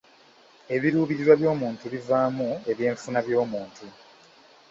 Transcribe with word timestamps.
Ebiruubirirwa 0.75 1.33
by'omuntu 1.41 1.83
bivaamu 1.93 2.49
eby'enfuna 2.71 3.19
by'omuntu. 3.25 3.85